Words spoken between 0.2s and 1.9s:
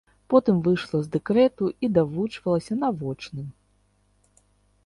Потым выйшла з дэкрэту і